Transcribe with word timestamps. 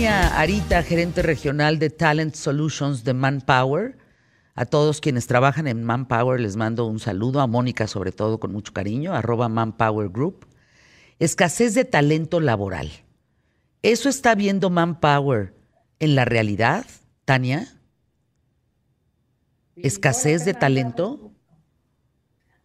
Tania 0.00 0.40
Arita, 0.40 0.82
gerente 0.82 1.20
regional 1.20 1.78
de 1.78 1.90
Talent 1.90 2.34
Solutions 2.34 3.04
de 3.04 3.12
Manpower. 3.12 3.98
A 4.54 4.64
todos 4.64 4.98
quienes 4.98 5.26
trabajan 5.26 5.66
en 5.66 5.84
Manpower 5.84 6.40
les 6.40 6.56
mando 6.56 6.86
un 6.86 6.98
saludo, 6.98 7.42
a 7.42 7.46
Mónica 7.46 7.86
sobre 7.86 8.10
todo 8.10 8.40
con 8.40 8.50
mucho 8.50 8.72
cariño, 8.72 9.12
arroba 9.12 9.50
Manpower 9.50 10.08
Group. 10.08 10.46
Escasez 11.18 11.74
de 11.74 11.84
talento 11.84 12.40
laboral. 12.40 12.90
¿Eso 13.82 14.08
está 14.08 14.34
viendo 14.34 14.70
Manpower 14.70 15.54
en 15.98 16.14
la 16.14 16.24
realidad, 16.24 16.86
Tania? 17.26 17.68
¿Escasez 19.76 20.46
de 20.46 20.54
talento? 20.54 21.30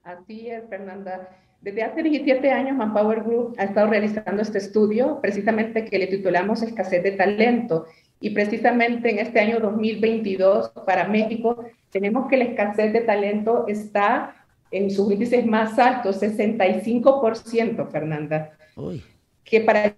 Así 0.04 0.48
es, 0.48 0.64
Fernanda. 0.70 1.45
Desde 1.66 1.82
hace 1.82 2.04
17 2.04 2.52
años, 2.52 2.78
Manpower 2.78 3.24
Group 3.24 3.56
ha 3.58 3.64
estado 3.64 3.88
realizando 3.88 4.40
este 4.44 4.60
estudio, 4.60 5.18
precisamente 5.20 5.84
que 5.84 5.98
le 5.98 6.06
titulamos 6.06 6.62
Escasez 6.62 7.02
de 7.02 7.14
Talento. 7.14 7.88
Y 8.20 8.30
precisamente 8.30 9.10
en 9.10 9.18
este 9.18 9.40
año 9.40 9.60
2022, 9.60 10.70
para 10.86 11.08
México, 11.08 11.66
tenemos 11.90 12.30
que 12.30 12.38
la 12.38 12.44
escasez 12.44 12.94
de 12.94 13.02
talento 13.02 13.66
está 13.68 14.36
en 14.70 14.92
sus 14.92 15.12
índices 15.12 15.44
más 15.48 15.80
altos, 15.80 16.22
65%, 16.22 17.90
Fernanda. 17.90 18.52
Que 19.44 19.62
para 19.62 19.86
el 19.86 19.95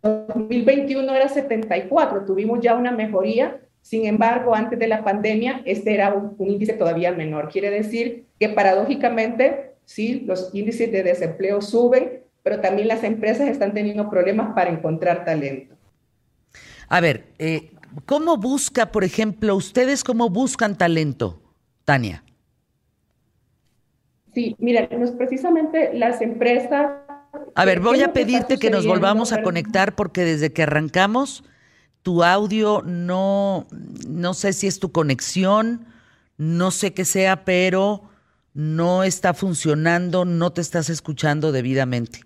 2021 0.00 1.14
era 1.14 1.28
74, 1.28 2.24
tuvimos 2.24 2.60
ya 2.60 2.76
una 2.76 2.92
mejoría. 2.92 3.60
Sin 3.82 4.06
embargo, 4.06 4.54
antes 4.54 4.78
de 4.78 4.88
la 4.88 5.04
pandemia, 5.04 5.60
este 5.66 5.92
era 5.92 6.14
un 6.14 6.50
índice 6.50 6.72
todavía 6.72 7.12
menor. 7.12 7.50
Quiere 7.50 7.68
decir 7.68 8.24
que 8.40 8.48
paradójicamente 8.48 9.73
sí, 9.84 10.20
los 10.26 10.50
índices 10.54 10.90
de 10.90 11.02
desempleo 11.02 11.60
suben, 11.60 12.24
pero 12.42 12.60
también 12.60 12.88
las 12.88 13.04
empresas 13.04 13.48
están 13.48 13.72
teniendo 13.74 14.10
problemas 14.10 14.54
para 14.54 14.70
encontrar 14.70 15.24
talento. 15.24 15.74
A 16.88 17.00
ver, 17.00 17.32
eh, 17.38 17.72
¿cómo 18.06 18.36
busca, 18.36 18.92
por 18.92 19.04
ejemplo, 19.04 19.56
ustedes 19.56 20.04
cómo 20.04 20.28
buscan 20.28 20.76
talento, 20.76 21.40
Tania? 21.84 22.22
Sí, 24.34 24.56
mira, 24.58 24.88
precisamente 25.16 25.94
las 25.94 26.20
empresas... 26.20 26.92
A 27.54 27.64
ver, 27.64 27.80
voy 27.80 28.02
a 28.02 28.12
pedirte 28.12 28.58
que 28.58 28.70
nos 28.70 28.86
volvamos 28.86 29.32
a 29.32 29.42
conectar 29.42 29.94
porque 29.94 30.24
desde 30.24 30.52
que 30.52 30.64
arrancamos, 30.64 31.44
tu 32.02 32.22
audio 32.22 32.82
no, 32.84 33.66
no 34.06 34.34
sé 34.34 34.52
si 34.52 34.66
es 34.66 34.78
tu 34.78 34.92
conexión, 34.92 35.86
no 36.36 36.70
sé 36.70 36.92
qué 36.92 37.04
sea, 37.04 37.44
pero 37.44 38.02
no 38.54 39.02
está 39.02 39.34
funcionando, 39.34 40.24
no 40.24 40.52
te 40.52 40.60
estás 40.60 40.88
escuchando 40.88 41.52
debidamente. 41.52 42.20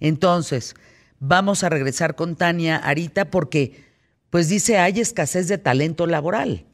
Entonces, 0.00 0.74
vamos 1.20 1.62
a 1.62 1.68
regresar 1.68 2.16
con 2.16 2.34
Tania 2.34 2.76
Arita 2.76 3.30
porque, 3.30 3.84
pues 4.30 4.48
dice, 4.48 4.78
hay 4.78 5.00
escasez 5.00 5.48
de 5.48 5.58
talento 5.58 6.06
laboral. 6.06 6.66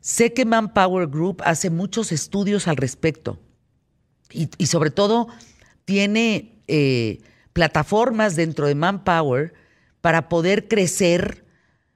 Sé 0.00 0.34
que 0.34 0.44
Manpower 0.44 1.06
Group 1.06 1.40
hace 1.44 1.70
muchos 1.70 2.12
estudios 2.12 2.68
al 2.68 2.76
respecto 2.76 3.40
y, 4.30 4.66
sobre 4.66 4.90
todo 4.90 5.28
tiene 5.84 6.62
eh, 6.66 7.20
plataformas 7.52 8.36
dentro 8.36 8.66
de 8.66 8.74
Manpower 8.74 9.54
para 10.00 10.28
poder 10.28 10.66
crecer, 10.68 11.44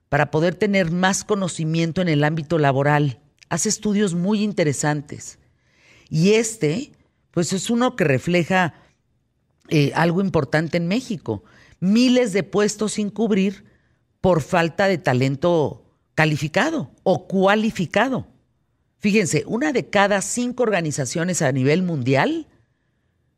para 0.09 0.31
poder 0.31 0.55
tener 0.55 0.91
más 0.91 1.25
conocimiento 1.25 2.01
en 2.01 2.09
el 2.09 2.23
ámbito 2.23 2.59
laboral. 2.59 3.21
Hace 3.49 3.69
estudios 3.69 4.15
muy 4.15 4.43
interesantes. 4.43 5.39
Y 6.09 6.33
este, 6.33 6.93
pues 7.31 7.53
es 7.53 7.71
uno 7.71 7.97
que 7.97 8.05
refleja 8.05 8.75
eh, 9.69 9.93
algo 9.95 10.21
importante 10.21 10.77
en 10.77 10.89
México. 10.89 11.45
Miles 11.81 12.33
de 12.33 12.43
puestos 12.43 12.93
sin 12.95 13.11
cubrir 13.11 13.65
por 14.21 14.43
falta 14.43 14.87
de 14.89 14.99
talento 14.99 15.85
calificado 16.15 16.91
o 17.05 17.29
cualificado. 17.29 18.27
Fíjense, 18.99 19.45
una 19.47 19.73
de 19.73 19.89
cada 19.89 20.21
cinco 20.23 20.65
organizaciones 20.65 21.43
a 21.43 21.53
nivel 21.53 21.83
mundial 21.83 22.49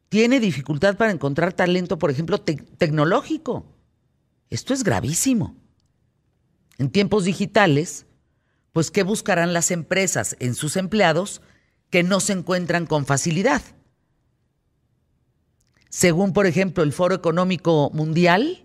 tiene 0.08 0.40
dificultad 0.40 0.96
para 0.96 1.12
encontrar 1.12 1.52
talento, 1.52 1.98
por 1.98 2.10
ejemplo, 2.10 2.40
tecnológico. 2.40 3.66
Esto 4.48 4.72
es 4.72 4.82
gravísimo. 4.82 5.54
En 6.78 6.90
tiempos 6.90 7.24
digitales, 7.24 8.06
pues, 8.72 8.90
¿qué 8.90 9.02
buscarán 9.02 9.52
las 9.52 9.70
empresas 9.70 10.36
en 10.40 10.54
sus 10.54 10.76
empleados? 10.76 11.42
Que 11.90 12.02
no 12.02 12.20
se 12.20 12.32
encuentran 12.32 12.86
con 12.86 13.04
facilidad. 13.04 13.62
Según, 15.88 16.32
por 16.32 16.46
ejemplo, 16.46 16.84
el 16.84 16.92
Foro 16.92 17.14
Económico 17.16 17.90
Mundial, 17.92 18.64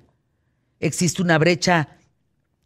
existe 0.80 1.22
una 1.22 1.38
brecha 1.40 1.98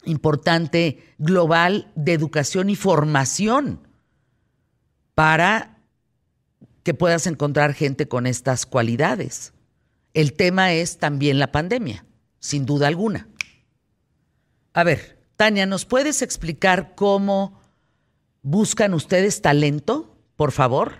importante 0.04 1.16
global 1.18 1.92
de 1.96 2.14
educación 2.14 2.70
y 2.70 2.76
formación 2.76 3.88
para 5.16 5.78
que 6.84 6.94
puedas 6.94 7.28
encontrar 7.28 7.74
gente 7.74 8.08
con 8.08 8.26
estas 8.26 8.66
cualidades. 8.66 9.54
El 10.14 10.34
tema 10.34 10.74
es 10.74 10.98
también 10.98 11.40
la 11.40 11.52
pandemia, 11.52 12.06
sin 12.40 12.66
duda 12.66 12.88
alguna. 12.88 13.28
A 14.74 14.84
ver, 14.84 15.20
Tania, 15.36 15.66
¿nos 15.66 15.86
puedes 15.86 16.22
explicar 16.22 16.96
cómo 16.96 17.60
buscan 18.42 18.94
ustedes 18.94 19.42
talento? 19.42 20.09
Por 20.40 20.54
favor. 20.54 20.94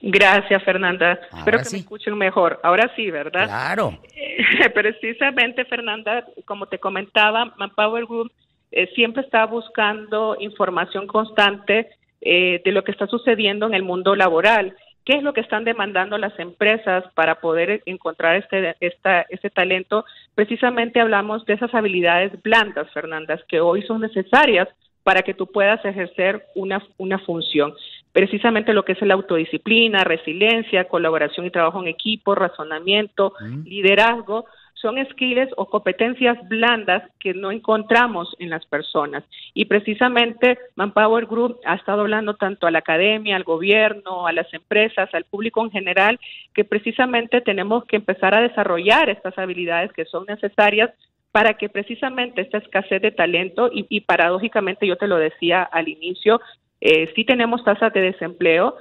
Gracias, 0.00 0.60
Fernanda. 0.64 1.12
Espero 1.38 1.58
que 1.58 1.70
me 1.70 1.78
escuchen 1.78 2.18
mejor. 2.18 2.58
Ahora 2.64 2.90
sí, 2.96 3.12
¿verdad? 3.12 3.44
Claro. 3.44 3.96
Precisamente, 4.74 5.64
Fernanda, 5.66 6.26
como 6.46 6.66
te 6.66 6.80
comentaba, 6.80 7.54
Manpower 7.58 8.06
Group 8.06 8.32
eh, 8.72 8.90
siempre 8.96 9.22
está 9.22 9.46
buscando 9.46 10.36
información 10.40 11.06
constante 11.06 11.90
eh, 12.22 12.60
de 12.64 12.72
lo 12.72 12.82
que 12.82 12.90
está 12.90 13.06
sucediendo 13.06 13.68
en 13.68 13.74
el 13.74 13.84
mundo 13.84 14.16
laboral. 14.16 14.76
¿Qué 15.04 15.12
es 15.12 15.22
lo 15.22 15.32
que 15.32 15.42
están 15.42 15.62
demandando 15.62 16.18
las 16.18 16.36
empresas 16.40 17.04
para 17.14 17.36
poder 17.36 17.84
encontrar 17.86 18.34
este, 18.34 18.74
esta, 18.80 19.26
este 19.28 19.50
talento? 19.50 20.04
Precisamente 20.34 21.00
hablamos 21.00 21.46
de 21.46 21.54
esas 21.54 21.72
habilidades 21.72 22.32
blandas, 22.42 22.90
Fernanda, 22.90 23.38
que 23.46 23.60
hoy 23.60 23.82
son 23.82 24.00
necesarias 24.00 24.66
para 25.04 25.22
que 25.22 25.34
tú 25.34 25.46
puedas 25.46 25.84
ejercer 25.84 26.46
una, 26.56 26.82
una 26.98 27.20
función 27.20 27.74
precisamente 28.12 28.74
lo 28.74 28.84
que 28.84 28.92
es 28.92 29.02
la 29.02 29.14
autodisciplina, 29.14 30.04
resiliencia, 30.04 30.88
colaboración 30.88 31.46
y 31.46 31.50
trabajo 31.50 31.80
en 31.80 31.88
equipo, 31.88 32.34
razonamiento, 32.34 33.32
liderazgo, 33.64 34.44
son 34.74 34.96
skills 35.12 35.50
o 35.56 35.66
competencias 35.66 36.36
blandas 36.48 37.04
que 37.20 37.34
no 37.34 37.52
encontramos 37.52 38.34
en 38.40 38.50
las 38.50 38.66
personas. 38.66 39.22
Y 39.54 39.66
precisamente 39.66 40.58
Manpower 40.74 41.26
Group 41.26 41.60
ha 41.64 41.76
estado 41.76 42.00
hablando 42.00 42.34
tanto 42.34 42.66
a 42.66 42.70
la 42.72 42.80
academia, 42.80 43.36
al 43.36 43.44
gobierno, 43.44 44.26
a 44.26 44.32
las 44.32 44.52
empresas, 44.52 45.08
al 45.14 45.24
público 45.24 45.64
en 45.64 45.70
general, 45.70 46.18
que 46.52 46.64
precisamente 46.64 47.40
tenemos 47.40 47.84
que 47.84 47.96
empezar 47.96 48.34
a 48.34 48.42
desarrollar 48.42 49.08
estas 49.08 49.38
habilidades 49.38 49.92
que 49.92 50.04
son 50.04 50.26
necesarias 50.26 50.90
para 51.30 51.54
que 51.54 51.70
precisamente 51.70 52.42
esta 52.42 52.58
escasez 52.58 53.00
de 53.00 53.10
talento, 53.10 53.70
y, 53.72 53.86
y 53.88 54.00
paradójicamente 54.02 54.86
yo 54.86 54.96
te 54.96 55.06
lo 55.06 55.16
decía 55.16 55.62
al 55.62 55.88
inicio, 55.88 56.40
eh, 56.84 57.12
sí 57.14 57.24
tenemos 57.24 57.62
tasas 57.62 57.92
de 57.92 58.00
desempleo, 58.00 58.74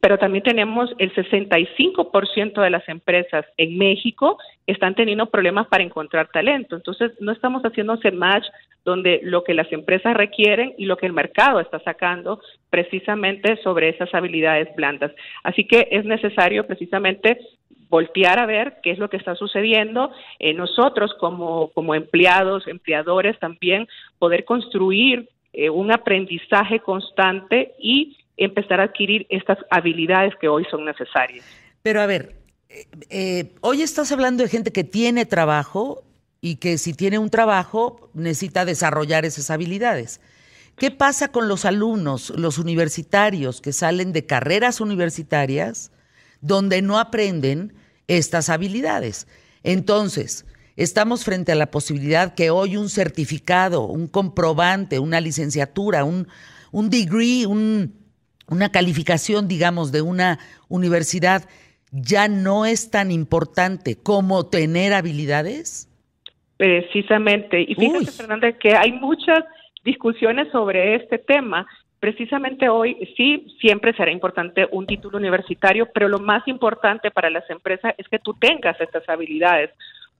pero 0.00 0.18
también 0.18 0.44
tenemos 0.44 0.94
el 0.98 1.12
65% 1.12 2.62
de 2.62 2.70
las 2.70 2.88
empresas 2.88 3.44
en 3.56 3.76
México 3.76 4.38
están 4.68 4.94
teniendo 4.94 5.26
problemas 5.26 5.66
para 5.66 5.82
encontrar 5.82 6.28
talento. 6.28 6.76
Entonces, 6.76 7.10
no 7.20 7.32
estamos 7.32 7.62
haciendo 7.62 7.94
ese 7.94 8.12
match 8.12 8.44
donde 8.84 9.18
lo 9.24 9.42
que 9.42 9.54
las 9.54 9.70
empresas 9.72 10.14
requieren 10.14 10.74
y 10.78 10.84
lo 10.84 10.96
que 10.96 11.06
el 11.06 11.12
mercado 11.12 11.58
está 11.58 11.80
sacando 11.80 12.40
precisamente 12.70 13.56
sobre 13.64 13.88
esas 13.88 14.14
habilidades 14.14 14.68
blandas. 14.76 15.10
Así 15.42 15.66
que 15.66 15.88
es 15.90 16.04
necesario 16.04 16.66
precisamente 16.68 17.38
voltear 17.88 18.38
a 18.38 18.46
ver 18.46 18.76
qué 18.82 18.92
es 18.92 18.98
lo 18.98 19.10
que 19.10 19.16
está 19.16 19.34
sucediendo. 19.34 20.12
Eh, 20.38 20.54
nosotros 20.54 21.14
como, 21.18 21.70
como 21.72 21.96
empleados, 21.96 22.68
empleadores 22.68 23.38
también, 23.40 23.88
poder 24.20 24.44
construir 24.44 25.28
eh, 25.56 25.70
un 25.70 25.92
aprendizaje 25.92 26.80
constante 26.80 27.74
y 27.78 28.16
empezar 28.36 28.80
a 28.80 28.84
adquirir 28.84 29.26
estas 29.30 29.58
habilidades 29.70 30.34
que 30.40 30.48
hoy 30.48 30.64
son 30.70 30.84
necesarias. 30.84 31.44
Pero 31.82 32.00
a 32.00 32.06
ver, 32.06 32.34
eh, 32.68 32.86
eh, 33.10 33.52
hoy 33.60 33.82
estás 33.82 34.10
hablando 34.10 34.42
de 34.42 34.48
gente 34.48 34.72
que 34.72 34.82
tiene 34.82 35.26
trabajo 35.26 36.02
y 36.40 36.56
que 36.56 36.76
si 36.76 36.92
tiene 36.92 37.18
un 37.18 37.30
trabajo 37.30 38.10
necesita 38.14 38.64
desarrollar 38.64 39.24
esas 39.24 39.50
habilidades. 39.50 40.20
¿Qué 40.76 40.90
pasa 40.90 41.28
con 41.30 41.46
los 41.46 41.64
alumnos, 41.64 42.30
los 42.30 42.58
universitarios 42.58 43.60
que 43.60 43.72
salen 43.72 44.12
de 44.12 44.26
carreras 44.26 44.80
universitarias 44.80 45.92
donde 46.40 46.82
no 46.82 46.98
aprenden 46.98 47.74
estas 48.08 48.48
habilidades? 48.48 49.28
Entonces, 49.62 50.46
estamos 50.76 51.24
frente 51.24 51.52
a 51.52 51.56
la 51.56 51.70
posibilidad 51.70 52.34
que 52.34 52.50
hoy 52.50 52.76
un 52.76 52.88
certificado, 52.88 53.86
un 53.86 54.06
comprobante, 54.06 54.98
una 54.98 55.20
licenciatura, 55.20 56.04
un, 56.04 56.28
un 56.72 56.90
degree, 56.90 57.46
una 57.46 58.68
calificación, 58.70 59.48
digamos, 59.48 59.92
de 59.92 60.02
una 60.02 60.38
universidad 60.68 61.48
ya 61.94 62.26
no 62.28 62.66
es 62.66 62.90
tan 62.90 63.12
importante 63.12 63.96
como 64.02 64.46
tener 64.46 64.92
habilidades? 64.92 65.88
Precisamente. 66.56 67.60
Y 67.60 67.74
fíjate, 67.74 68.10
Fernanda, 68.10 68.52
que 68.52 68.74
hay 68.74 68.92
muchas 68.92 69.44
discusiones 69.84 70.50
sobre 70.50 70.96
este 70.96 71.18
tema. 71.18 71.66
Precisamente 72.00 72.68
hoy 72.68 72.96
sí, 73.16 73.46
siempre 73.60 73.94
será 73.94 74.10
importante 74.10 74.66
un 74.72 74.86
título 74.86 75.18
universitario, 75.18 75.88
pero 75.94 76.08
lo 76.08 76.18
más 76.18 76.46
importante 76.48 77.10
para 77.10 77.30
las 77.30 77.48
empresas 77.48 77.94
es 77.96 78.08
que 78.08 78.18
tú 78.18 78.34
tengas 78.34 78.78
estas 78.80 79.08
habilidades, 79.08 79.70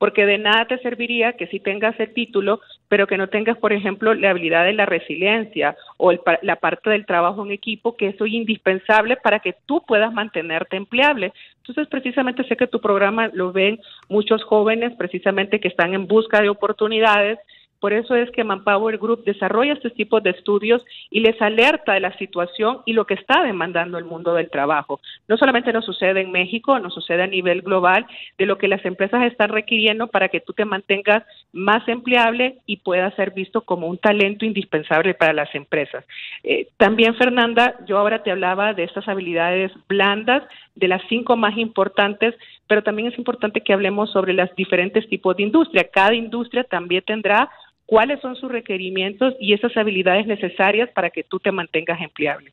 porque 0.04 0.26
de 0.26 0.36
nada 0.36 0.66
te 0.66 0.76
serviría 0.80 1.32
que 1.32 1.46
si 1.46 1.60
tengas 1.60 1.98
el 1.98 2.12
título, 2.12 2.60
pero 2.90 3.06
que 3.06 3.16
no 3.16 3.28
tengas, 3.28 3.56
por 3.56 3.72
ejemplo, 3.72 4.12
la 4.12 4.28
habilidad 4.28 4.66
de 4.66 4.74
la 4.74 4.84
resiliencia 4.84 5.78
o 5.96 6.12
la 6.42 6.56
parte 6.56 6.90
del 6.90 7.06
trabajo 7.06 7.42
en 7.42 7.52
equipo, 7.52 7.96
que 7.96 8.08
es 8.08 8.16
indispensable 8.20 9.16
para 9.16 9.40
que 9.40 9.54
tú 9.64 9.82
puedas 9.86 10.12
mantenerte 10.12 10.76
empleable. 10.76 11.32
Entonces, 11.56 11.88
precisamente 11.88 12.44
sé 12.44 12.54
que 12.54 12.66
tu 12.66 12.82
programa 12.82 13.30
lo 13.32 13.50
ven 13.50 13.80
muchos 14.10 14.44
jóvenes, 14.44 14.92
precisamente 14.98 15.58
que 15.58 15.68
están 15.68 15.94
en 15.94 16.06
busca 16.06 16.42
de 16.42 16.50
oportunidades 16.50 17.38
por 17.84 17.92
eso 17.92 18.14
es 18.14 18.30
que 18.30 18.44
Manpower 18.44 18.96
Group 18.96 19.24
desarrolla 19.24 19.74
este 19.74 19.90
tipo 19.90 20.18
de 20.18 20.30
estudios 20.30 20.82
y 21.10 21.20
les 21.20 21.38
alerta 21.42 21.92
de 21.92 22.00
la 22.00 22.16
situación 22.16 22.78
y 22.86 22.94
lo 22.94 23.04
que 23.04 23.12
está 23.12 23.42
demandando 23.42 23.98
el 23.98 24.06
mundo 24.06 24.32
del 24.32 24.48
trabajo. 24.48 25.02
No 25.28 25.36
solamente 25.36 25.70
nos 25.70 25.84
sucede 25.84 26.22
en 26.22 26.32
México, 26.32 26.78
nos 26.78 26.94
sucede 26.94 27.24
a 27.24 27.26
nivel 27.26 27.60
global 27.60 28.06
de 28.38 28.46
lo 28.46 28.56
que 28.56 28.68
las 28.68 28.82
empresas 28.86 29.24
están 29.24 29.50
requiriendo 29.50 30.06
para 30.06 30.30
que 30.30 30.40
tú 30.40 30.54
te 30.54 30.64
mantengas 30.64 31.24
más 31.52 31.86
empleable 31.86 32.56
y 32.64 32.78
puedas 32.78 33.14
ser 33.16 33.32
visto 33.32 33.60
como 33.60 33.86
un 33.86 33.98
talento 33.98 34.46
indispensable 34.46 35.12
para 35.12 35.34
las 35.34 35.54
empresas. 35.54 36.06
Eh, 36.42 36.68
también, 36.78 37.14
Fernanda, 37.16 37.74
yo 37.86 37.98
ahora 37.98 38.22
te 38.22 38.30
hablaba 38.30 38.72
de 38.72 38.84
estas 38.84 39.06
habilidades 39.08 39.70
blandas, 39.90 40.42
de 40.74 40.88
las 40.88 41.02
cinco 41.10 41.36
más 41.36 41.58
importantes, 41.58 42.34
pero 42.66 42.82
también 42.82 43.08
es 43.08 43.18
importante 43.18 43.60
que 43.60 43.74
hablemos 43.74 44.10
sobre 44.10 44.32
los 44.32 44.48
diferentes 44.56 45.06
tipos 45.08 45.36
de 45.36 45.42
industria. 45.42 45.86
Cada 45.92 46.14
industria 46.14 46.64
también 46.64 47.04
tendrá 47.06 47.50
cuáles 47.86 48.20
son 48.20 48.36
sus 48.36 48.50
requerimientos 48.50 49.34
y 49.38 49.52
esas 49.52 49.76
habilidades 49.76 50.26
necesarias 50.26 50.90
para 50.94 51.10
que 51.10 51.22
tú 51.24 51.38
te 51.38 51.52
mantengas 51.52 52.00
empleable. 52.00 52.52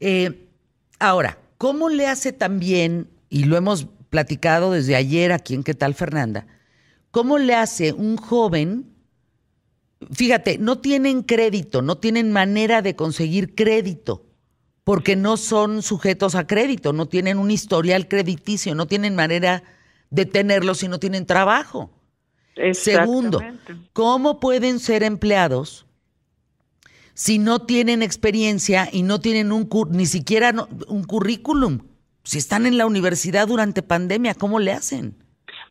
Eh, 0.00 0.48
ahora, 0.98 1.38
¿cómo 1.58 1.88
le 1.88 2.06
hace 2.06 2.32
también, 2.32 3.08
y 3.28 3.44
lo 3.44 3.56
hemos 3.56 3.86
platicado 4.10 4.72
desde 4.72 4.96
ayer 4.96 5.32
aquí 5.32 5.54
en 5.54 5.62
¿Qué 5.62 5.74
tal 5.74 5.94
Fernanda? 5.94 6.46
¿Cómo 7.10 7.38
le 7.38 7.54
hace 7.54 7.92
un 7.92 8.16
joven? 8.16 8.92
Fíjate, 10.12 10.58
no 10.58 10.78
tienen 10.78 11.22
crédito, 11.22 11.80
no 11.80 11.96
tienen 11.96 12.30
manera 12.30 12.82
de 12.82 12.94
conseguir 12.94 13.54
crédito, 13.54 14.26
porque 14.84 15.16
no 15.16 15.36
son 15.36 15.82
sujetos 15.82 16.34
a 16.34 16.46
crédito, 16.46 16.92
no 16.92 17.06
tienen 17.06 17.38
un 17.38 17.50
historial 17.50 18.06
crediticio, 18.06 18.74
no 18.74 18.86
tienen 18.86 19.14
manera 19.14 19.62
de 20.10 20.26
tenerlo 20.26 20.74
si 20.74 20.88
no 20.88 20.98
tienen 20.98 21.26
trabajo. 21.26 21.90
Segundo, 22.72 23.40
¿cómo 23.92 24.40
pueden 24.40 24.78
ser 24.78 25.02
empleados 25.02 25.86
si 27.14 27.38
no 27.38 27.60
tienen 27.60 28.02
experiencia 28.02 28.88
y 28.90 29.02
no 29.02 29.20
tienen 29.20 29.52
un 29.52 29.68
ni 29.90 30.06
siquiera 30.06 30.52
un 30.88 31.04
currículum? 31.04 31.80
Si 32.22 32.38
están 32.38 32.66
en 32.66 32.78
la 32.78 32.86
universidad 32.86 33.46
durante 33.46 33.82
pandemia, 33.82 34.34
¿cómo 34.34 34.58
le 34.58 34.72
hacen? 34.72 35.14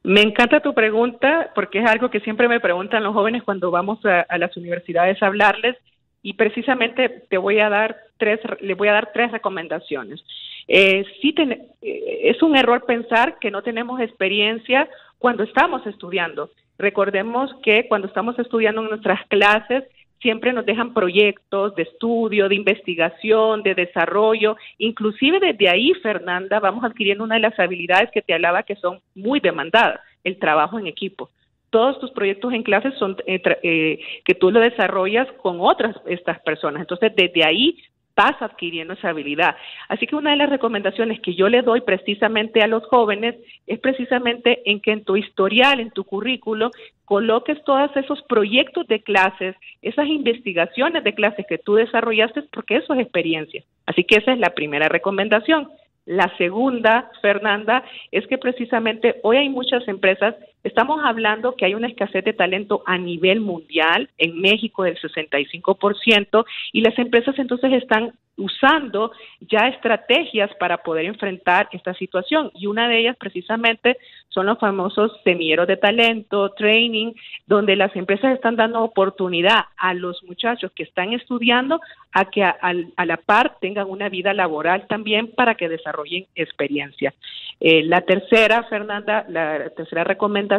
Me 0.04 0.22
encanta 0.22 0.60
tu 0.60 0.74
pregunta 0.76 1.52
porque 1.56 1.80
es 1.80 1.90
algo 1.90 2.12
que 2.12 2.20
siempre 2.20 2.48
me 2.48 2.60
preguntan 2.60 3.04
los 3.04 3.14
jóvenes 3.14 3.42
cuando 3.42 3.72
vamos 3.72 4.00
a, 4.06 4.38
las 4.38 4.56
universidades 4.56 5.22
a 5.22 5.28
hablarles 5.28 5.76
y 6.22 6.34
precisamente 6.34 7.10
te 7.28 7.38
voy 7.38 7.60
a 7.60 7.70
dar 7.70 7.98
tres, 8.18 8.40
le 8.62 8.76
voy 8.76 8.88
a 8.88 8.94
dar 8.94 9.12
tres 9.14 9.32
recomendaciones. 9.32 10.24
Eh, 10.68 11.06
sí 11.22 11.34
eh, 11.38 12.22
es 12.24 12.42
un 12.44 12.56
error 12.56 12.86
pensar 12.86 13.40
que 13.40 13.50
no 13.50 13.64
tenemos 13.64 14.00
experiencia 14.00 14.88
cuando 15.18 15.44
estamos 15.44 15.86
estudiando. 15.88 16.50
Recordemos 16.78 17.52
que 17.64 17.88
cuando 17.88 18.08
estamos 18.08 18.38
estudiando 18.38 18.82
en 18.82 18.90
nuestras 18.90 19.26
clases, 19.28 19.84
siempre 20.22 20.54
nos 20.54 20.66
dejan 20.66 20.94
proyectos 20.94 21.76
de 21.76 21.84
estudio, 21.84 22.50
de 22.50 22.56
investigación, 22.56 23.64
de 23.64 23.76
desarrollo. 23.76 24.58
Inclusive 24.78 25.40
desde 25.40 25.70
ahí, 25.70 25.94
Fernanda, 26.02 26.60
vamos 26.60 26.84
adquiriendo 26.84 27.24
una 27.24 27.36
de 27.36 27.42
las 27.42 27.60
habilidades 27.60 28.10
que 28.12 28.22
te 28.22 28.34
hablaba 28.34 28.64
que 28.64 28.76
son 28.76 29.00
muy 29.14 29.40
demandadas, 29.40 30.00
el 30.24 30.40
trabajo 30.40 30.80
en 30.80 30.88
equipo. 30.88 31.30
Todos 31.70 32.00
tus 32.00 32.12
proyectos 32.12 32.54
en 32.54 32.64
clases 32.64 32.94
son 32.96 33.18
eh, 33.28 33.42
eh, 33.64 34.00
que 34.24 34.36
tú 34.36 34.50
lo 34.50 34.60
desarrollas 34.60 35.28
con 35.42 35.58
otras 35.60 35.96
estas 36.08 36.40
personas. 36.40 36.82
Entonces, 36.82 37.14
desde 37.16 37.44
ahí 37.46 37.78
vas 38.16 38.42
adquiriendo 38.42 38.94
esa 38.94 39.10
habilidad. 39.10 39.56
Así 39.90 40.08
que 40.08 40.16
una 40.16 40.32
de 40.32 40.38
las 40.38 40.50
recomendaciones 40.50 41.20
que 41.20 41.36
yo 41.36 41.50
le 41.50 41.62
doy 41.62 41.82
precisamente 41.82 42.62
a 42.62 42.68
los 42.68 42.86
jóvenes 42.86 43.36
es 43.68 43.80
precisamente 43.80 44.62
en 44.70 44.80
que 44.80 44.92
en 44.92 45.04
tu 45.04 45.18
historial, 45.18 45.80
en 45.80 45.92
tu 45.92 46.06
currículo, 46.06 46.72
coloques 47.04 47.64
todos 47.66 47.96
esos 47.96 48.22
proyectos 48.24 48.88
de 48.88 49.02
clases, 49.02 49.56
esas 49.82 50.08
investigaciones 50.08 51.04
de 51.04 51.14
clases 51.14 51.46
que 51.48 51.58
tú 51.58 51.76
desarrollaste, 51.76 52.44
porque 52.54 52.78
eso 52.78 52.94
es 52.94 53.02
experiencia. 53.02 53.64
Así 53.86 54.04
que 54.04 54.16
esa 54.16 54.34
es 54.34 54.40
la 54.40 54.52
primera 54.52 54.90
recomendación. 54.90 55.70
La 56.06 56.32
segunda, 56.38 57.12
Fernanda, 57.22 57.84
es 58.12 58.28
que 58.28 58.38
precisamente 58.38 59.16
hoy 59.24 59.38
hay 59.38 59.50
muchas 59.50 59.88
empresas, 59.88 60.36
estamos 60.66 61.00
hablando 61.04 61.56
que 61.56 61.66
hay 61.66 61.76
una 61.76 61.88
escasez 61.88 62.26
de 62.26 62.34
talento 62.34 62.84
a 62.86 62.98
nivel 62.98 63.40
mundial, 63.40 64.10
en 64.18 64.42
México 64.42 64.84
del 64.84 64.98
65%, 65.00 66.46
y 66.74 66.82
las 66.82 66.98
empresas 66.98 67.38
entonces 67.38 67.72
están 67.74 68.14
usando 68.38 69.12
ya 69.40 69.68
estrategias 69.70 70.52
para 70.60 70.80
poder 70.80 71.06
enfrentar 71.06 71.70
esta 71.72 71.94
situación. 71.94 72.52
Y 72.54 72.68
una 72.68 72.90
de 72.90 73.00
ellas 73.00 73.16
precisamente 73.18 73.98
son 74.30 74.48
los 74.48 74.60
famosos 74.60 75.12
semilleros 75.24 75.68
de 75.68 75.78
talento, 75.78 76.50
training, 76.52 77.14
donde 77.46 77.78
las 77.78 77.96
empresas 77.96 78.34
están 78.34 78.58
dando 78.58 78.84
oportunidad 78.84 79.66
a 79.78 79.94
los 79.94 80.22
muchachos 80.24 80.72
que 80.76 80.84
están 80.84 81.14
estudiando 81.14 81.80
a 82.12 82.26
que 82.26 82.44
a, 82.44 82.74
la 83.06 83.18
par 83.18 83.58
tengan 83.62 83.90
una 83.90 84.10
vida 84.10 84.34
laboral 84.34 84.88
también 84.88 85.32
para 85.32 85.56
que 85.56 85.70
desarrollen 85.70 86.26
experiencia. 86.36 87.14
Eh, 87.62 87.84
la 87.84 88.02
tercera, 88.02 88.64
Fernanda, 88.64 89.26
la 89.30 89.70
tercera 89.70 90.04
recomendación 90.04 90.55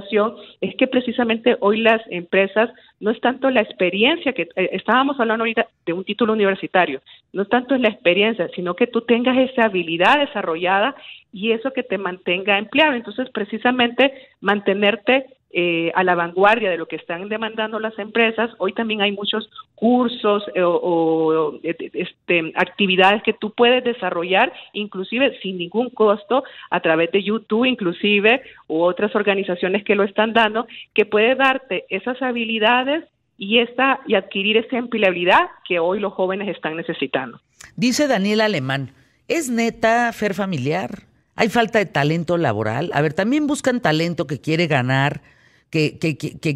es 0.61 0.75
que 0.77 0.87
precisamente 0.87 1.57
hoy 1.61 1.79
las 1.81 2.01
empresas 2.11 2.71
no 3.01 3.11
es 3.11 3.21
tanto 3.21 3.51
la 3.51 3.61
experiencia 3.61 4.33
que 4.33 4.49
eh, 4.57 4.71
estábamos 4.73 5.19
hablando 5.21 5.43
ahorita 5.43 5.67
de 5.85 5.93
un 5.93 6.05
título 6.05 6.33
universitario, 6.33 7.01
no 7.33 7.43
es 7.43 7.49
tanto 7.49 7.77
la 7.77 7.89
experiencia, 7.89 8.49
sino 8.55 8.75
que 8.75 8.87
tú 8.87 9.03
tengas 9.03 9.37
esa 9.39 9.67
habilidad 9.67 10.19
desarrollada 10.19 10.95
y 11.33 11.53
eso 11.53 11.73
que 11.73 11.83
te 11.83 11.99
mantenga 11.99 12.59
empleado. 12.59 12.95
Entonces, 12.95 13.29
precisamente 13.31 14.13
mantenerte 14.41 15.27
eh, 15.59 15.91
a 15.95 16.05
la 16.05 16.15
vanguardia 16.15 16.69
de 16.69 16.77
lo 16.77 16.85
que 16.87 16.97
están 16.97 17.31
demandando 17.31 17.81
las 17.81 17.99
empresas. 17.99 18.51
Hoy 18.59 18.75
también 18.75 19.01
hay 19.01 19.13
muchos 19.13 19.49
cursos 19.75 20.45
eh, 20.55 20.61
o, 20.63 21.59
este, 21.63 22.53
actividades 22.57 23.23
que 23.23 23.33
tú 23.33 23.55
puedes 23.55 23.83
desarrollar, 23.83 24.53
inclusive 24.75 25.39
sin 25.41 25.57
ningún 25.57 25.89
costo, 25.89 26.45
a 26.69 26.81
través 26.81 27.11
de 27.11 27.23
YouTube, 27.23 27.65
inclusive, 27.65 28.43
u 28.69 28.83
otras 28.83 29.17
organizaciones 29.17 29.83
que 29.83 29.95
lo 29.95 30.05
están 30.05 30.35
dando, 30.35 30.67
que 30.93 31.07
puede 31.07 31.35
darte 31.37 31.87
esas 31.89 32.21
habilidades 32.21 33.05
y 33.39 33.61
esta 33.61 34.01
y 34.07 34.15
adquirir 34.15 34.59
esa 34.59 34.77
empleabilidad 34.77 35.41
que 35.67 35.79
hoy 35.79 36.01
los 36.01 36.13
jóvenes 36.13 36.55
están 36.55 36.77
necesitando. 36.77 37.41
Dice 37.77 38.09
Daniel 38.09 38.43
Alemán, 38.43 38.91
¿es 39.27 39.49
neta 39.49 40.13
fer 40.13 40.35
familiar? 40.35 41.05
¿Hay 41.35 41.49
falta 41.49 41.79
de 41.79 41.87
talento 41.87 42.37
laboral? 42.37 42.91
A 42.93 43.01
ver, 43.01 43.15
también 43.15 43.47
buscan 43.47 43.81
talento 43.81 44.27
que 44.27 44.39
quiere 44.39 44.67
ganar 44.67 45.23
que, 45.71 45.99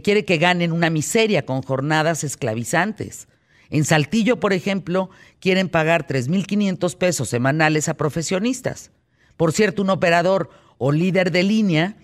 quiere 0.02 0.25
que 0.25 0.38
ganen 0.38 0.73
una 0.73 0.90
miseria 0.90 1.45
con 1.45 1.62
jornadas 1.62 2.25
esclavizantes. 2.25 3.29
En 3.71 3.85
Saltillo, 3.85 4.40
por 4.40 4.52
ejemplo, 4.52 5.11
quieren 5.38 5.69
pagar 5.69 6.07
3.500 6.07 6.97
pesos 6.97 7.29
semanales 7.29 7.88
a 7.88 7.95
profesionistas. 7.95 8.90
Por 9.37 9.52
cierto, 9.52 9.83
un 9.83 9.90
operador 9.90 10.50
o 10.79 10.93
líder 10.93 11.31
de 11.31 11.43
línea 11.43 11.97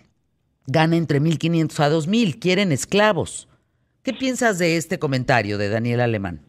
gana 0.67 0.97
entre 0.97 1.21
1.500 1.21 1.81
a 1.81 1.91
2.000, 1.91 2.39
quieren 2.39 2.73
esclavos. 2.73 3.49
¿Qué 4.03 4.13
piensas 4.13 4.59
de 4.59 4.77
este 4.77 4.99
comentario 4.99 5.59
de 5.59 5.69
Daniel 5.69 6.01
Alemán? 6.01 6.46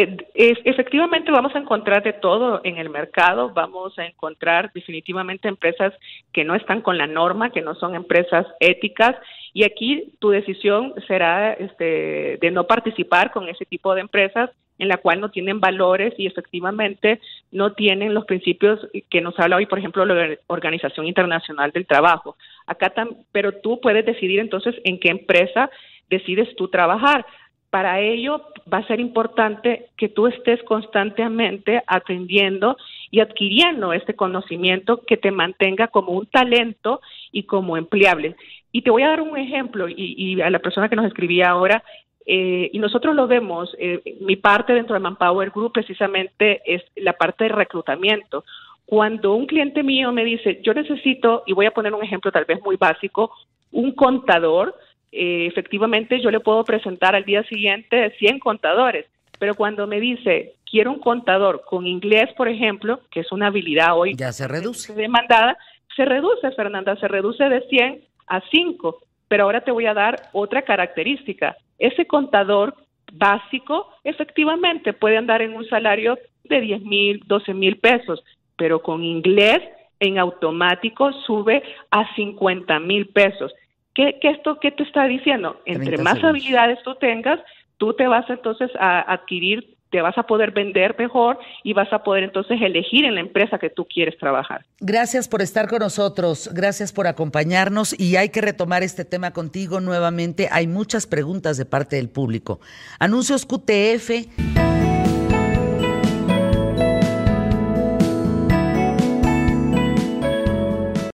Eh, 0.00 0.16
efectivamente 0.64 1.32
vamos 1.32 1.52
a 1.56 1.58
encontrar 1.58 2.04
de 2.04 2.12
todo 2.12 2.60
en 2.62 2.76
el 2.76 2.88
mercado, 2.88 3.50
vamos 3.50 3.98
a 3.98 4.06
encontrar 4.06 4.70
definitivamente 4.72 5.48
empresas 5.48 5.92
que 6.32 6.44
no 6.44 6.54
están 6.54 6.82
con 6.82 6.96
la 6.96 7.08
norma, 7.08 7.50
que 7.50 7.62
no 7.62 7.74
son 7.74 7.96
empresas 7.96 8.46
éticas 8.60 9.16
y 9.52 9.64
aquí 9.64 10.12
tu 10.20 10.30
decisión 10.30 10.94
será 11.08 11.52
este, 11.52 12.38
de 12.40 12.50
no 12.52 12.68
participar 12.68 13.32
con 13.32 13.48
ese 13.48 13.64
tipo 13.64 13.92
de 13.96 14.02
empresas 14.02 14.50
en 14.78 14.86
la 14.86 14.98
cual 14.98 15.20
no 15.20 15.32
tienen 15.32 15.58
valores 15.58 16.14
y 16.16 16.28
efectivamente 16.28 17.20
no 17.50 17.72
tienen 17.72 18.14
los 18.14 18.24
principios 18.24 18.78
que 19.10 19.20
nos 19.20 19.36
habla 19.40 19.56
hoy, 19.56 19.66
por 19.66 19.80
ejemplo, 19.80 20.04
la 20.04 20.36
Organización 20.46 21.08
Internacional 21.08 21.72
del 21.72 21.88
Trabajo. 21.88 22.36
Acá 22.68 22.92
pero 23.32 23.50
tú 23.50 23.80
puedes 23.80 24.06
decidir 24.06 24.38
entonces 24.38 24.76
en 24.84 25.00
qué 25.00 25.08
empresa 25.08 25.68
decides 26.08 26.54
tú 26.54 26.68
trabajar. 26.68 27.26
Para 27.70 28.00
ello 28.00 28.42
va 28.72 28.78
a 28.78 28.86
ser 28.86 28.98
importante 28.98 29.86
que 29.96 30.08
tú 30.08 30.26
estés 30.26 30.62
constantemente 30.62 31.82
atendiendo 31.86 32.76
y 33.10 33.20
adquiriendo 33.20 33.92
este 33.92 34.14
conocimiento 34.14 35.02
que 35.06 35.16
te 35.16 35.30
mantenga 35.30 35.88
como 35.88 36.12
un 36.12 36.26
talento 36.26 37.00
y 37.30 37.42
como 37.42 37.76
empleable. 37.76 38.36
Y 38.72 38.82
te 38.82 38.90
voy 38.90 39.02
a 39.02 39.08
dar 39.08 39.20
un 39.20 39.36
ejemplo, 39.36 39.86
y, 39.88 40.40
a 40.40 40.50
la 40.50 40.58
persona 40.58 40.88
que 40.88 40.96
nos 40.96 41.06
escribía 41.06 41.50
ahora, 41.50 41.82
eh, 42.24 42.70
y 42.72 42.78
nosotros 42.78 43.14
lo 43.14 43.26
vemos, 43.26 43.74
eh, 43.78 44.16
mi 44.20 44.36
parte 44.36 44.74
dentro 44.74 44.94
de 44.94 45.00
Manpower 45.00 45.50
Group 45.50 45.72
precisamente 45.72 46.60
es 46.66 46.82
la 46.96 47.14
parte 47.14 47.44
de 47.44 47.50
reclutamiento. 47.50 48.44
Cuando 48.84 49.34
un 49.34 49.46
cliente 49.46 49.82
mío 49.82 50.12
me 50.12 50.24
dice, 50.24 50.60
yo 50.62 50.74
necesito, 50.74 51.42
y 51.46 51.52
voy 51.52 51.66
a 51.66 51.70
poner 51.70 51.94
un 51.94 52.02
ejemplo 52.02 52.32
tal 52.32 52.44
vez 52.44 52.62
muy 52.62 52.76
básico, 52.76 53.30
un 53.72 53.92
contador, 53.92 54.74
eh, 55.12 55.46
efectivamente 55.46 56.20
yo 56.20 56.30
le 56.30 56.40
puedo 56.40 56.64
presentar 56.64 57.14
al 57.14 57.24
día 57.24 57.42
siguiente 57.44 58.14
100 58.18 58.38
contadores, 58.38 59.06
pero 59.38 59.54
cuando 59.54 59.86
me 59.86 60.00
dice, 60.00 60.54
quiero 60.70 60.90
un 60.92 60.98
contador 60.98 61.62
con 61.64 61.86
inglés, 61.86 62.30
por 62.36 62.48
ejemplo, 62.48 63.00
que 63.10 63.20
es 63.20 63.32
una 63.32 63.48
habilidad 63.48 63.96
hoy 63.96 64.14
ya 64.14 64.32
se 64.32 64.48
reduce. 64.48 64.92
demandada, 64.94 65.56
se 65.96 66.04
reduce, 66.04 66.50
Fernanda, 66.52 66.96
se 66.96 67.08
reduce 67.08 67.48
de 67.48 67.60
100 67.68 68.00
a 68.26 68.40
5. 68.50 68.98
Pero 69.28 69.44
ahora 69.44 69.62
te 69.62 69.72
voy 69.72 69.86
a 69.86 69.94
dar 69.94 70.22
otra 70.32 70.62
característica. 70.62 71.56
Ese 71.78 72.06
contador 72.06 72.74
básico 73.12 73.90
efectivamente 74.04 74.92
puede 74.92 75.16
andar 75.16 75.42
en 75.42 75.54
un 75.54 75.66
salario 75.68 76.18
de 76.44 76.60
10 76.60 76.82
mil, 76.82 77.22
12 77.26 77.54
mil 77.54 77.78
pesos, 77.78 78.22
pero 78.56 78.80
con 78.80 79.02
inglés 79.02 79.60
en 80.00 80.18
automático 80.18 81.12
sube 81.26 81.62
a 81.90 82.14
50 82.14 82.78
mil 82.80 83.08
pesos. 83.08 83.52
¿Qué, 83.98 84.16
¿Qué, 84.22 84.30
esto 84.30 84.60
qué 84.60 84.70
te 84.70 84.84
está 84.84 85.08
diciendo? 85.08 85.60
Entre 85.66 85.98
más 85.98 86.22
habilidades 86.22 86.78
tú 86.84 86.94
tengas, 86.94 87.40
tú 87.78 87.94
te 87.94 88.06
vas 88.06 88.30
entonces 88.30 88.70
a 88.78 89.00
adquirir 89.12 89.76
te 89.90 90.02
vas 90.02 90.16
a 90.18 90.24
poder 90.24 90.50
vender 90.50 90.94
mejor 90.98 91.38
y 91.64 91.72
vas 91.72 91.90
a 91.94 92.02
poder 92.02 92.24
entonces 92.24 92.60
elegir 92.60 93.06
en 93.06 93.14
la 93.14 93.22
empresa 93.22 93.58
que 93.58 93.70
tú 93.70 93.86
quieres 93.86 94.18
trabajar. 94.18 94.66
Gracias 94.80 95.28
por 95.28 95.40
estar 95.40 95.66
con 95.66 95.78
nosotros, 95.78 96.50
gracias 96.52 96.92
por 96.92 97.06
acompañarnos 97.06 97.98
y 97.98 98.16
hay 98.16 98.28
que 98.28 98.42
retomar 98.42 98.82
este 98.82 99.06
tema 99.06 99.32
contigo 99.32 99.80
nuevamente. 99.80 100.48
Hay 100.52 100.66
muchas 100.66 101.06
preguntas 101.06 101.56
de 101.56 101.64
parte 101.64 101.96
del 101.96 102.10
público. 102.10 102.60
Anuncios 102.98 103.46
QTF. 103.46 104.77